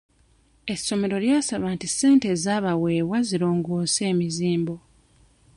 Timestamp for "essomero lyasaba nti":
0.73-1.87